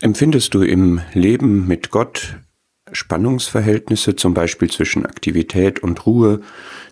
Empfindest 0.00 0.54
du 0.54 0.62
im 0.62 1.00
Leben 1.12 1.66
mit 1.66 1.90
Gott 1.90 2.36
Spannungsverhältnisse, 2.92 4.16
zum 4.16 4.34
Beispiel 4.34 4.70
zwischen 4.70 5.06
Aktivität 5.06 5.82
und 5.82 6.04
Ruhe, 6.06 6.40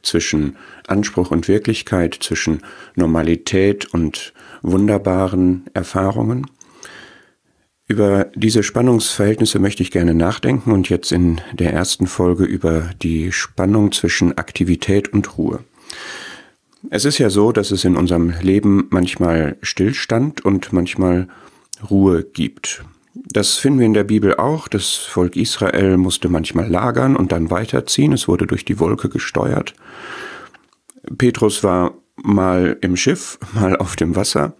zwischen 0.02 0.56
Anspruch 0.86 1.30
und 1.30 1.48
Wirklichkeit, 1.48 2.16
zwischen 2.20 2.62
Normalität 2.94 3.92
und 3.92 4.32
wunderbaren 4.62 5.66
Erfahrungen? 5.74 6.46
Über 7.88 8.30
diese 8.34 8.62
Spannungsverhältnisse 8.62 9.58
möchte 9.58 9.82
ich 9.82 9.90
gerne 9.90 10.14
nachdenken 10.14 10.72
und 10.72 10.88
jetzt 10.88 11.12
in 11.12 11.40
der 11.52 11.72
ersten 11.72 12.06
Folge 12.06 12.44
über 12.44 12.90
die 13.02 13.32
Spannung 13.32 13.92
zwischen 13.92 14.38
Aktivität 14.38 15.12
und 15.12 15.36
Ruhe. 15.36 15.64
Es 16.90 17.04
ist 17.04 17.18
ja 17.18 17.28
so, 17.28 17.52
dass 17.52 17.70
es 17.70 17.84
in 17.84 17.96
unserem 17.96 18.32
Leben 18.40 18.86
manchmal 18.90 19.56
Stillstand 19.62 20.44
und 20.44 20.72
manchmal 20.72 21.28
Ruhe 21.90 22.24
gibt. 22.24 22.84
Das 23.14 23.58
finden 23.58 23.80
wir 23.80 23.86
in 23.86 23.94
der 23.94 24.04
Bibel 24.04 24.36
auch. 24.36 24.68
Das 24.68 24.94
Volk 24.96 25.36
Israel 25.36 25.96
musste 25.96 26.28
manchmal 26.28 26.68
lagern 26.68 27.16
und 27.16 27.32
dann 27.32 27.50
weiterziehen. 27.50 28.12
Es 28.12 28.26
wurde 28.26 28.46
durch 28.46 28.64
die 28.64 28.80
Wolke 28.80 29.08
gesteuert. 29.08 29.74
Petrus 31.18 31.62
war 31.62 31.94
mal 32.16 32.76
im 32.80 32.96
Schiff, 32.96 33.38
mal 33.54 33.76
auf 33.76 33.96
dem 33.96 34.16
Wasser. 34.16 34.54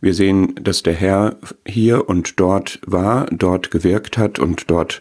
Wir 0.00 0.14
sehen, 0.14 0.54
dass 0.56 0.82
der 0.82 0.94
Herr 0.94 1.36
hier 1.66 2.08
und 2.08 2.40
dort 2.40 2.80
war, 2.86 3.26
dort 3.26 3.70
gewirkt 3.70 4.18
hat 4.18 4.38
und 4.38 4.70
dort 4.70 5.00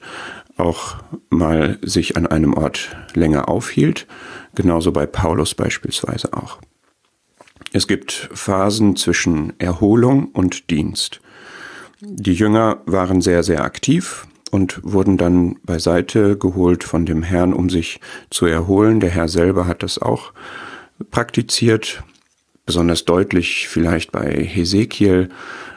auch 0.56 0.98
mal 1.30 1.80
sich 1.82 2.16
an 2.16 2.28
einem 2.28 2.54
Ort 2.54 2.96
länger 3.16 3.50
aufhielt. 3.50 4.08
Genauso 4.54 4.92
bei 4.92 5.08
Paulus 5.08 5.56
beispielsweise 5.56 6.34
auch. 6.34 6.60
Es 7.72 7.88
gibt 7.88 8.30
Phasen 8.34 8.96
zwischen 8.96 9.60
Erholung 9.60 10.28
und 10.28 10.70
Dienst. 10.70 11.22
Die 12.06 12.34
Jünger 12.34 12.82
waren 12.86 13.22
sehr, 13.22 13.44
sehr 13.44 13.64
aktiv 13.64 14.28
und 14.52 14.82
wurden 14.84 15.18
dann 15.18 15.56
beiseite 15.64 16.38
geholt 16.38 16.84
von 16.84 17.06
dem 17.06 17.24
Herrn, 17.24 17.54
um 17.54 17.70
sich 17.70 18.02
zu 18.30 18.46
erholen. 18.46 19.00
Der 19.00 19.10
Herr 19.10 19.30
selber 19.30 19.68
hat 19.68 19.84
das 19.84 20.00
auch 20.00 20.34
praktiziert, 21.12 22.04
besonders 22.66 23.06
deutlich 23.06 23.70
vielleicht 23.70 24.12
bei 24.12 24.32
Hesekiel, 24.44 25.30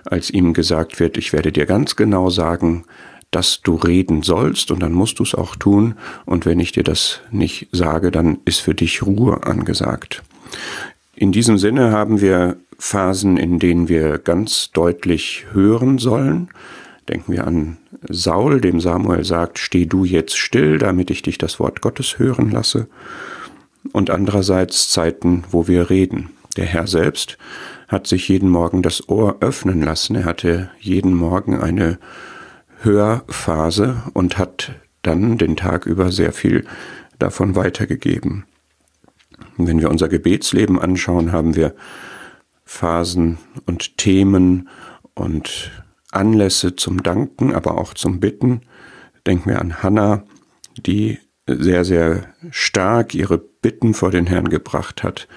als 0.05 0.31
ihm 0.31 0.53
gesagt 0.53 0.99
wird, 0.99 1.17
ich 1.17 1.33
werde 1.33 1.53
dir 1.53 1.65
ganz 1.65 1.95
genau 1.95 2.29
sagen, 2.29 2.85
dass 3.31 3.61
du 3.61 3.77
reden 3.77 4.23
sollst 4.23 4.73
und 4.73 4.81
dann 4.81 4.93
musst 4.93 5.21
du 5.21 5.23
es 5.23 5.35
auch 5.35 5.55
tun 5.55 5.95
und 6.25 6.45
wenn 6.45 6.59
ich 6.59 6.73
dir 6.73 6.85
das 6.85 7.21
nicht 7.31 7.69
sage, 7.71 8.11
dann 8.11 8.39
ist 8.45 8.61
für 8.61 8.75
dich 8.75 9.03
Ruhe 9.03 9.45
angesagt. 9.45 10.23
In 11.15 11.33
diesem 11.33 11.57
Sinne 11.59 11.93
haben 11.93 12.21
wir 12.21 12.57
Phasen, 12.79 13.37
in 13.37 13.59
denen 13.59 13.89
wir 13.89 14.19
ganz 14.19 14.71
deutlich 14.73 15.47
hören 15.53 15.99
sollen. 15.99 16.49
Denken 17.09 17.33
wir 17.33 17.47
an 17.47 17.79
Saul, 18.09 18.61
dem 18.61 18.81
Samuel 18.81 19.25
sagt, 19.25 19.59
steh 19.59 19.87
du 19.87 20.05
jetzt 20.05 20.37
still, 20.37 20.79
damit 20.79 21.11
ich 21.11 21.23
dich 21.23 21.39
das 21.39 21.59
Wort 21.61 21.81
Gottes 21.81 22.19
hören 22.19 22.51
lasse. 22.51 22.89
Und 23.93 24.11
andererseits 24.11 24.91
Zeiten, 24.91 25.45
wo 25.51 25.69
wir 25.69 25.91
reden. 25.91 26.31
Der 26.57 26.67
Herr 26.67 26.87
selbst 26.87 27.39
hat 27.89 28.07
sich 28.07 28.29
jeden 28.29 28.49
Morgen 28.49 28.83
das 28.83 29.09
Ohr 29.09 29.37
öffnen 29.41 29.83
lassen. 29.83 30.17
Er 30.17 30.25
hatte 30.25 30.71
jeden 30.81 31.15
Morgen 31.15 31.61
eine 31.61 31.99
Hörphase 32.81 34.03
und 34.13 34.39
hat 34.39 34.73
dann 35.03 35.39
den 35.39 35.57
Tag 35.57 35.87
über 35.87 36.11
sehr 36.11 36.33
viel 36.33 36.65
davon 37.19 37.55
weitergegeben. 37.55 38.45
Wenn 39.57 39.81
wir 39.81 39.91
unser 39.91 40.09
Gebetsleben 40.09 40.79
anschauen, 40.79 41.33
haben 41.33 41.57
wir 41.57 41.75
Phasen 42.67 43.39
und 43.65 43.97
Themen 43.97 44.69
und 45.15 45.71
Anlässe 46.11 46.77
zum 46.77 47.03
Danken, 47.03 47.55
aber 47.55 47.79
auch 47.79 47.95
zum 47.95 48.21
Bitten. 48.21 48.63
Denken 49.27 49.51
wir 49.51 49.61
an 49.61 49.83
Hannah, 49.83 50.25
die 50.77 51.19
sehr, 51.47 51.85
sehr 51.85 52.27
stark 52.51 53.15
ihre 53.15 53.39
Bitten 53.39 53.95
vor 53.95 54.11
den 54.11 54.27
Herrn 54.27 54.49
gebracht 54.49 55.03
hat. 55.03 55.29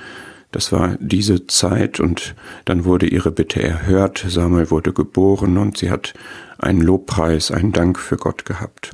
Das 0.52 0.72
war 0.72 0.98
diese 1.00 1.46
Zeit 1.46 2.00
und 2.00 2.36
dann 2.66 2.84
wurde 2.84 3.08
ihre 3.08 3.32
Bitte 3.32 3.62
erhört. 3.62 4.26
Samuel 4.28 4.72
wurde 4.72 4.94
geboren 4.94 5.58
und 5.58 5.78
sie 5.78 5.92
hat 5.92 6.16
einen 6.58 6.82
Lobpreis, 6.82 7.52
einen 7.52 7.72
Dank 7.72 8.00
für 8.00 8.18
Gott 8.18 8.46
gehabt. 8.46 8.92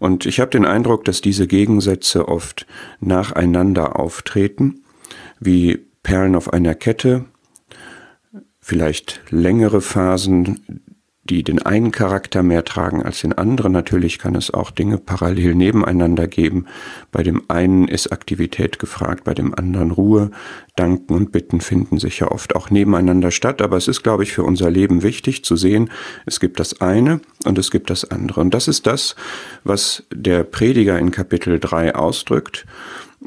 Und 0.00 0.26
ich 0.26 0.40
habe 0.40 0.50
den 0.50 0.64
Eindruck, 0.64 1.04
dass 1.04 1.20
diese 1.20 1.46
Gegensätze 1.46 2.26
oft 2.26 2.66
nacheinander 2.98 3.98
auftreten, 3.98 4.82
wie 5.38 5.78
Perlen 6.02 6.34
auf 6.34 6.52
einer 6.52 6.74
Kette, 6.74 7.26
vielleicht 8.70 9.20
längere 9.30 9.80
Phasen, 9.80 10.80
die 11.30 11.44
den 11.44 11.62
einen 11.62 11.92
Charakter 11.92 12.42
mehr 12.42 12.64
tragen 12.64 13.02
als 13.02 13.20
den 13.20 13.32
anderen. 13.32 13.72
Natürlich 13.72 14.18
kann 14.18 14.34
es 14.34 14.52
auch 14.52 14.72
Dinge 14.72 14.98
parallel 14.98 15.54
nebeneinander 15.54 16.26
geben. 16.26 16.66
Bei 17.12 17.22
dem 17.22 17.42
einen 17.48 17.86
ist 17.86 18.10
Aktivität 18.10 18.80
gefragt, 18.80 19.24
bei 19.24 19.32
dem 19.32 19.54
anderen 19.54 19.92
Ruhe. 19.92 20.32
Danken 20.74 21.14
und 21.14 21.30
Bitten 21.30 21.60
finden 21.60 21.98
sich 21.98 22.18
ja 22.18 22.30
oft 22.30 22.56
auch 22.56 22.70
nebeneinander 22.70 23.30
statt. 23.30 23.62
Aber 23.62 23.76
es 23.76 23.86
ist, 23.86 24.02
glaube 24.02 24.24
ich, 24.24 24.32
für 24.32 24.42
unser 24.42 24.70
Leben 24.70 25.04
wichtig 25.04 25.44
zu 25.44 25.54
sehen, 25.54 25.90
es 26.26 26.40
gibt 26.40 26.58
das 26.58 26.80
eine 26.80 27.20
und 27.44 27.58
es 27.58 27.70
gibt 27.70 27.90
das 27.90 28.10
andere. 28.10 28.40
Und 28.40 28.52
das 28.52 28.66
ist 28.66 28.86
das, 28.86 29.14
was 29.62 30.04
der 30.12 30.42
Prediger 30.42 30.98
in 30.98 31.12
Kapitel 31.12 31.60
3 31.60 31.94
ausdrückt. 31.94 32.66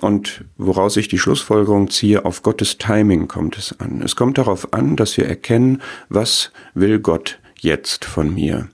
Und 0.01 0.43
woraus 0.57 0.97
ich 0.97 1.07
die 1.07 1.19
Schlussfolgerung 1.19 1.89
ziehe, 1.89 2.25
auf 2.25 2.41
Gottes 2.41 2.79
Timing 2.79 3.27
kommt 3.27 3.57
es 3.57 3.79
an. 3.79 4.01
Es 4.03 4.15
kommt 4.15 4.39
darauf 4.39 4.73
an, 4.73 4.95
dass 4.95 5.15
wir 5.17 5.27
erkennen, 5.27 5.81
was 6.09 6.51
will 6.73 6.99
Gott 6.99 7.39
jetzt 7.63 8.05
von 8.05 8.33
mir? 8.33 8.69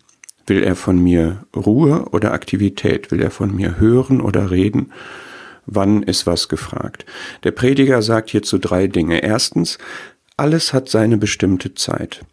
Will 0.47 0.63
er 0.63 0.75
von 0.75 0.97
mir 0.97 1.45
Ruhe 1.55 2.05
oder 2.11 2.33
Aktivität? 2.33 3.11
Will 3.11 3.21
er 3.21 3.31
von 3.31 3.55
mir 3.55 3.79
hören 3.79 4.19
oder 4.19 4.51
reden? 4.51 4.91
Wann 5.65 6.03
ist 6.03 6.25
was 6.25 6.49
gefragt? 6.49 7.05
Der 7.43 7.51
Prediger 7.51 8.01
sagt 8.01 8.31
hierzu 8.31 8.57
drei 8.57 8.87
Dinge. 8.87 9.21
Erstens, 9.21 9.77
alles 10.37 10.73
hat 10.73 10.89
seine 10.89 11.17
bestimmte 11.17 11.75
Zeit. 11.75 12.25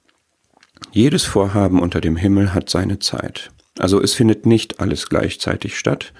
Jedes 0.90 1.24
Vorhaben 1.24 1.80
unter 1.80 2.00
dem 2.00 2.16
Himmel 2.16 2.54
hat 2.54 2.70
seine 2.70 2.98
Zeit. 2.98 3.50
Also 3.78 4.00
es 4.02 4.14
findet 4.14 4.46
nicht 4.46 4.80
alles 4.80 5.08
gleichzeitig 5.08 5.78
statt, 5.78 6.12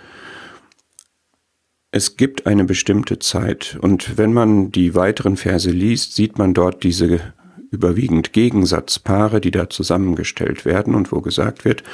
es 1.97 2.19
gibt 2.19 2.47
eine 2.47 2.65
bestimmte 2.65 3.19
Zeit 3.21 3.79
und 3.81 4.19
wenn 4.19 4.35
man 4.35 4.71
die 4.71 4.95
weiteren 4.95 5.39
Verse 5.39 5.71
liest, 5.71 6.15
sieht 6.15 6.37
man 6.37 6.53
dort 6.53 6.83
diese 6.83 7.33
überwiegend 7.77 8.33
Gegensatzpaare, 8.33 9.41
die 9.41 9.51
da 9.51 9.71
zusammengestellt 9.71 10.65
werden 10.65 10.95
und 10.95 11.13
wo 11.13 11.21
gesagt 11.21 11.65
wird, 11.65 11.85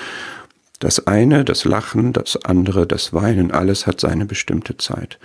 das 0.79 1.07
eine, 1.07 1.45
das 1.45 1.65
Lachen, 1.65 2.13
das 2.13 2.45
andere, 2.45 2.87
das 2.87 3.13
Weinen, 3.13 3.51
alles 3.51 3.87
hat 3.87 4.01
seine 4.01 4.25
bestimmte 4.25 4.77
Zeit. 4.77 5.19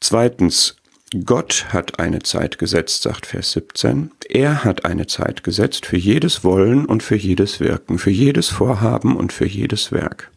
Zweitens, 0.00 0.76
Gott 1.24 1.66
hat 1.70 1.98
eine 1.98 2.20
Zeit 2.20 2.58
gesetzt, 2.58 3.02
sagt 3.02 3.26
Vers 3.26 3.52
17. 3.52 4.10
Er 4.28 4.64
hat 4.64 4.84
eine 4.84 5.06
Zeit 5.06 5.42
gesetzt 5.42 5.84
für 5.84 5.96
jedes 5.96 6.44
Wollen 6.44 6.86
und 6.86 7.02
für 7.02 7.16
jedes 7.16 7.60
Wirken, 7.60 7.98
für 7.98 8.10
jedes 8.10 8.48
Vorhaben 8.48 9.16
und 9.16 9.32
für 9.32 9.46
jedes 9.46 9.90
Werk. 9.90 10.30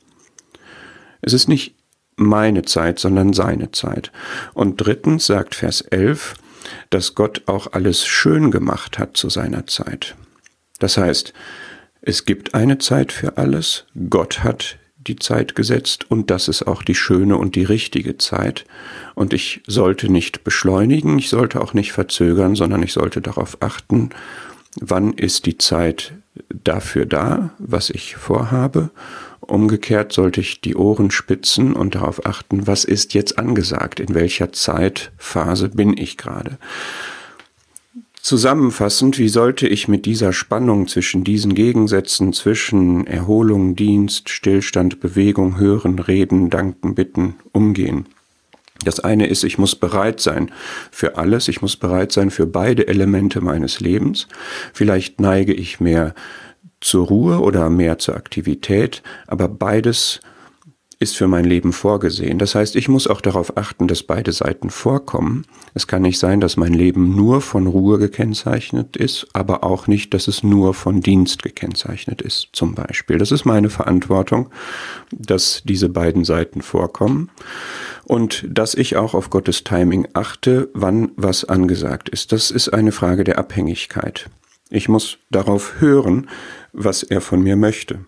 Es 1.21 1.33
ist 1.33 1.47
nicht 1.47 1.75
meine 2.15 2.63
Zeit, 2.63 2.99
sondern 2.99 3.33
seine 3.33 3.71
Zeit. 3.71 4.11
Und 4.53 4.77
drittens 4.77 5.25
sagt 5.25 5.55
Vers 5.55 5.81
11, 5.81 6.35
dass 6.89 7.15
Gott 7.15 7.43
auch 7.45 7.73
alles 7.73 8.05
schön 8.05 8.51
gemacht 8.51 8.99
hat 8.99 9.17
zu 9.17 9.29
seiner 9.29 9.67
Zeit. 9.67 10.15
Das 10.79 10.97
heißt, 10.97 11.33
es 12.01 12.25
gibt 12.25 12.53
eine 12.53 12.77
Zeit 12.77 13.11
für 13.11 13.37
alles, 13.37 13.85
Gott 14.09 14.43
hat 14.43 14.77
die 15.07 15.15
Zeit 15.17 15.55
gesetzt 15.55 16.09
und 16.09 16.29
das 16.29 16.47
ist 16.47 16.63
auch 16.63 16.81
die 16.83 16.95
schöne 16.95 17.37
und 17.37 17.55
die 17.55 17.63
richtige 17.63 18.17
Zeit. 18.17 18.65
Und 19.15 19.33
ich 19.33 19.61
sollte 19.67 20.11
nicht 20.11 20.43
beschleunigen, 20.43 21.19
ich 21.19 21.29
sollte 21.29 21.61
auch 21.61 21.73
nicht 21.73 21.91
verzögern, 21.91 22.55
sondern 22.55 22.83
ich 22.83 22.93
sollte 22.93 23.21
darauf 23.21 23.61
achten, 23.61 24.09
wann 24.79 25.13
ist 25.13 25.45
die 25.45 25.57
Zeit 25.57 26.13
dafür 26.63 27.05
da, 27.05 27.51
was 27.59 27.89
ich 27.89 28.15
vorhabe 28.15 28.89
Umgekehrt 29.47 30.13
sollte 30.13 30.39
ich 30.39 30.61
die 30.61 30.75
Ohren 30.75 31.11
spitzen 31.11 31.73
und 31.73 31.95
darauf 31.95 32.25
achten, 32.25 32.65
was 32.65 32.85
ist 32.85 33.13
jetzt 33.13 33.37
angesagt, 33.37 33.99
in 33.99 34.13
welcher 34.13 34.53
Zeitphase 34.53 35.69
bin 35.69 35.97
ich 35.97 36.17
gerade. 36.17 36.57
Zusammenfassend, 38.21 39.19
wie 39.19 39.27
sollte 39.27 39.67
ich 39.67 39.89
mit 39.89 40.05
dieser 40.05 40.31
Spannung 40.31 40.87
zwischen 40.87 41.25
diesen 41.25 41.55
Gegensätzen, 41.55 42.31
zwischen 42.31 43.05
Erholung, 43.05 43.75
Dienst, 43.75 44.29
Stillstand, 44.29 45.01
Bewegung, 45.01 45.57
Hören, 45.59 45.99
Reden, 45.99 46.49
Danken, 46.49 46.95
Bitten 46.95 47.35
umgehen? 47.51 48.05
Das 48.85 49.01
eine 49.01 49.27
ist, 49.27 49.43
ich 49.43 49.57
muss 49.57 49.75
bereit 49.75 50.21
sein 50.21 50.51
für 50.89 51.17
alles, 51.17 51.49
ich 51.49 51.61
muss 51.61 51.75
bereit 51.75 52.13
sein 52.13 52.31
für 52.31 52.45
beide 52.45 52.87
Elemente 52.87 53.41
meines 53.41 53.81
Lebens. 53.81 54.27
Vielleicht 54.73 55.19
neige 55.19 55.53
ich 55.53 55.81
mehr 55.81 56.13
zur 56.83 57.07
Ruhe 57.07 57.39
oder 57.39 57.69
mehr 57.69 57.97
zur 57.97 58.15
Aktivität, 58.15 59.01
aber 59.27 59.47
beides 59.47 60.19
ist 61.03 61.17
für 61.17 61.27
mein 61.27 61.43
Leben 61.43 61.73
vorgesehen. 61.73 62.39
Das 62.39 62.55
heißt, 62.55 62.75
ich 62.75 62.87
muss 62.87 63.07
auch 63.07 63.19
darauf 63.19 63.57
achten, 63.57 63.87
dass 63.87 64.03
beide 64.03 64.31
Seiten 64.31 64.69
vorkommen. 64.69 65.45
Es 65.73 65.85
kann 65.85 66.01
nicht 66.01 66.17
sein, 66.17 66.39
dass 66.39 66.55
mein 66.55 66.73
Leben 66.73 67.15
nur 67.15 67.41
von 67.41 67.67
Ruhe 67.67 67.99
gekennzeichnet 67.99 68.95
ist, 68.95 69.27
aber 69.33 69.63
auch 69.63 69.87
nicht, 69.87 70.13
dass 70.13 70.27
es 70.27 70.43
nur 70.43 70.73
von 70.73 71.01
Dienst 71.01 71.43
gekennzeichnet 71.43 72.21
ist, 72.21 72.49
zum 72.53 72.73
Beispiel. 72.73 73.17
Das 73.17 73.31
ist 73.31 73.43
meine 73.43 73.69
Verantwortung, 73.69 74.49
dass 75.11 75.61
diese 75.65 75.89
beiden 75.89 76.23
Seiten 76.23 76.61
vorkommen 76.61 77.29
und 78.05 78.45
dass 78.47 78.73
ich 78.73 78.95
auch 78.95 79.13
auf 79.13 79.29
Gottes 79.29 79.65
Timing 79.65 80.07
achte, 80.13 80.69
wann 80.73 81.11
was 81.17 81.43
angesagt 81.43 82.07
ist. 82.09 82.31
Das 82.31 82.49
ist 82.49 82.69
eine 82.69 82.93
Frage 82.93 83.25
der 83.25 83.39
Abhängigkeit. 83.39 84.29
Ich 84.69 84.89
muss 84.89 85.19
darauf 85.29 85.81
hören, 85.81 86.29
was 86.73 87.03
er 87.03 87.21
von 87.21 87.41
mir 87.41 87.55
möchte. 87.55 88.05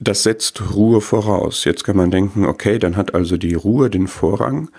Das 0.00 0.24
setzt 0.24 0.74
Ruhe 0.74 1.00
voraus. 1.00 1.64
Jetzt 1.64 1.84
kann 1.84 1.96
man 1.96 2.10
denken, 2.10 2.44
okay, 2.44 2.78
dann 2.78 2.96
hat 2.96 3.14
also 3.14 3.36
die 3.36 3.54
Ruhe 3.54 3.88
den 3.88 4.08
Vorrang. 4.08 4.70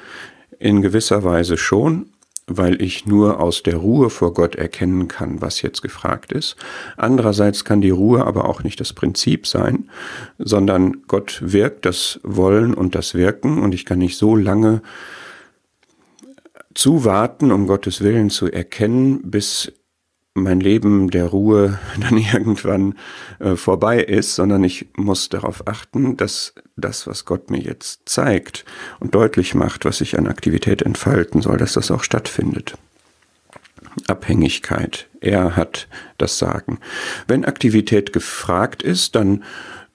In 0.60 0.82
gewisser 0.82 1.24
Weise 1.24 1.58
schon, 1.58 2.12
weil 2.48 2.82
ich 2.82 3.06
nur 3.06 3.40
aus 3.40 3.64
der 3.64 3.78
Ruhe 3.78 4.10
vor 4.10 4.34
Gott 4.34 4.56
erkennen 4.56 5.08
kann, 5.08 5.42
was 5.42 5.62
jetzt 5.62 5.82
gefragt 5.82 6.32
ist. 6.32 6.58
Andererseits 6.98 7.66
kann 7.66 7.82
die 7.82 7.90
Ruhe 7.90 8.26
aber 8.26 8.48
auch 8.48 8.62
nicht 8.62 8.80
das 8.80 8.94
Prinzip 8.94 9.48
sein, 9.48 9.90
sondern 10.38 11.04
Gott 11.08 11.42
wirkt 11.44 11.86
das 11.86 12.20
Wollen 12.24 12.74
und 12.74 12.94
das 12.94 13.16
Wirken 13.16 13.64
und 13.64 13.74
ich 13.74 13.86
kann 13.86 14.00
nicht 14.00 14.18
so 14.18 14.36
lange 14.36 14.82
zuwarten, 16.76 17.52
um 17.52 17.68
Gottes 17.68 18.02
Willen 18.02 18.30
zu 18.30 18.52
erkennen, 18.52 19.32
bis 19.32 19.72
mein 20.36 20.60
Leben 20.60 21.10
der 21.10 21.26
Ruhe 21.26 21.80
dann 22.00 22.18
irgendwann 22.18 22.96
äh, 23.40 23.56
vorbei 23.56 24.00
ist, 24.00 24.36
sondern 24.36 24.64
ich 24.64 24.88
muss 24.96 25.30
darauf 25.30 25.68
achten, 25.68 26.18
dass 26.18 26.54
das, 26.76 27.08
was 27.08 27.26
Gott 27.26 27.50
mir 27.50 27.62
jetzt 27.62 28.02
zeigt 28.06 28.66
und 29.00 29.16
deutlich 29.16 29.56
macht, 29.56 29.86
was 29.86 30.02
ich 30.02 30.18
an 30.18 30.28
Aktivität 30.28 30.84
entfalten 30.84 31.42
soll, 31.42 31.58
dass 31.58 31.74
das 31.74 31.90
auch 31.90 32.04
stattfindet. 32.04 32.78
Abhängigkeit. 34.08 35.08
Er 35.22 35.56
hat 35.56 35.88
das 36.18 36.38
Sagen. 36.38 36.80
Wenn 37.28 37.46
Aktivität 37.46 38.12
gefragt 38.12 38.84
ist, 38.84 39.16
dann 39.16 39.44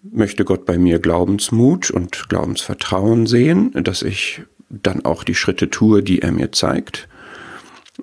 möchte 0.02 0.46
Gott 0.46 0.64
bei 0.64 0.78
mir 0.78 0.98
Glaubensmut 0.98 1.90
und 1.90 2.30
Glaubensvertrauen 2.30 3.26
sehen, 3.26 3.72
dass 3.74 4.00
ich 4.00 4.42
dann 4.70 5.04
auch 5.04 5.22
die 5.22 5.34
Schritte 5.34 5.68
tue, 5.68 6.02
die 6.02 6.22
er 6.22 6.32
mir 6.32 6.52
zeigt. 6.52 7.08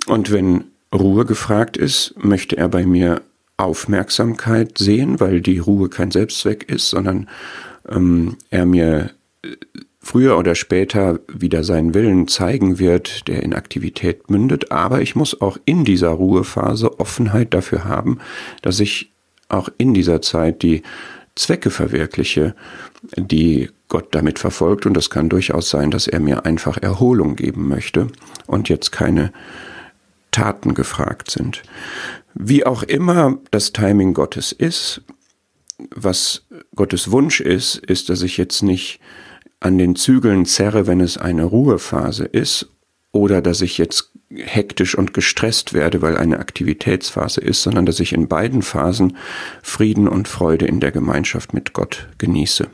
Und 0.06 0.31
wenn 0.31 0.66
Ruhe 0.94 1.25
gefragt 1.25 1.78
ist, 1.78 2.13
möchte 2.18 2.57
er 2.57 2.69
bei 2.69 2.86
mir 2.86 3.22
Aufmerksamkeit 3.57 4.78
sehen, 4.78 5.19
weil 5.19 5.42
die 5.42 5.60
Ruhe 5.60 5.89
kein 5.89 6.12
Selbstzweck 6.12 6.69
ist, 6.69 6.89
sondern 6.89 7.28
ähm, 7.89 8.38
er 8.50 8.66
mir 8.66 9.12
äh, 9.44 9.50
früher 10.00 10.38
oder 10.38 10.56
später 10.56 11.19
wieder 11.28 11.63
seinen 11.63 11.94
Willen 11.94 12.28
zeigen 12.28 12.80
wird, 12.80 13.28
der 13.28 13.44
in 13.44 13.54
Aktivität 13.54 14.30
mündet. 14.30 14.72
Aber 14.72 15.01
ich 15.01 15.16
muss 15.16 15.42
auch 15.42 15.57
in 15.66 15.84
dieser 15.84 16.10
Ruhephase 16.10 17.00
Offenheit 17.00 17.54
dafür 17.54 17.83
haben, 17.83 18.19
dass 18.62 18.80
ich 18.80 19.12
auch 19.50 19.69
in 19.78 19.94
dieser 19.94 20.22
Zeit 20.22 20.62
die 20.62 20.83
Zwecke 21.36 21.72
verwirkliche, 21.72 22.56
die 23.16 23.69
Gott 23.90 24.07
damit 24.12 24.40
verfolgt. 24.40 24.86
Und 24.86 24.94
das 24.94 25.10
kann 25.10 25.30
durchaus 25.30 25.69
sein, 25.69 25.92
dass 25.92 26.07
er 26.07 26.19
mir 26.19 26.45
einfach 26.45 26.78
Erholung 26.78 27.36
geben 27.36 27.68
möchte 27.68 28.07
und 28.45 28.69
jetzt 28.69 28.92
keine 28.92 29.33
Taten 30.32 30.74
gefragt 30.74 31.32
sind. 31.32 31.64
Wie 32.34 32.66
auch 32.66 32.84
immer 32.84 33.40
das 33.52 33.74
Timing 33.74 34.14
Gottes 34.14 34.52
ist, 34.52 35.02
was 35.96 36.46
Gottes 36.76 37.12
Wunsch 37.12 37.40
ist, 37.40 37.78
ist, 37.78 38.10
dass 38.10 38.22
ich 38.22 38.38
jetzt 38.38 38.64
nicht 38.64 39.00
an 39.60 39.78
den 39.78 39.96
Zügeln 39.96 40.46
zerre, 40.46 40.88
wenn 40.88 41.02
es 41.02 41.18
eine 41.18 41.44
Ruhephase 41.44 42.26
ist, 42.26 42.70
oder 43.12 43.42
dass 43.42 43.62
ich 43.62 43.78
jetzt 43.78 44.12
hektisch 44.30 44.96
und 44.96 45.14
gestresst 45.14 45.74
werde, 45.74 46.02
weil 46.02 46.18
eine 46.18 46.40
Aktivitätsphase 46.40 47.42
ist, 47.42 47.64
sondern 47.64 47.86
dass 47.86 48.00
ich 48.00 48.14
in 48.14 48.28
beiden 48.28 48.62
Phasen 48.62 49.18
Frieden 49.64 50.08
und 50.08 50.28
Freude 50.28 50.66
in 50.66 50.80
der 50.80 50.92
Gemeinschaft 50.92 51.54
mit 51.54 51.74
Gott 51.74 52.10
genieße. 52.18 52.70